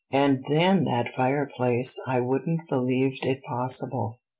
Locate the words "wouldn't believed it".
2.21-3.43